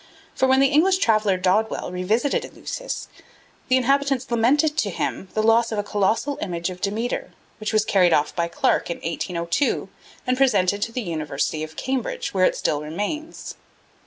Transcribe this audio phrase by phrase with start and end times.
[0.33, 3.07] For when the English traveller Dodwell revisited Eleusis,
[3.67, 7.85] the inhabitants lamented to him the loss of a colossal image of Demeter, which was
[7.85, 9.89] carried off by Clarke in 1802
[10.25, 13.53] and presented to the University of Cambridge, where it still remains.